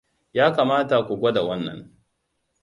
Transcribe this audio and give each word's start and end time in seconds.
Ya 0.37 0.45
kamata 0.55 0.95
ku 1.07 1.13
gwada 1.19 1.41
wannan. 1.47 1.79